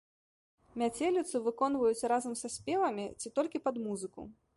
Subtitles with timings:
[0.81, 4.21] Мяцеліцу выконваюць разам са спевамі ці толькі пад музыку.